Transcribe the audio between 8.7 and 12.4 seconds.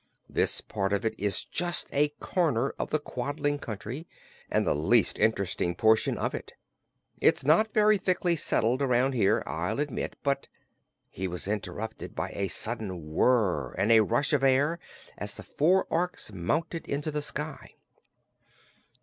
around here, I'll admit, but" He was interrupted by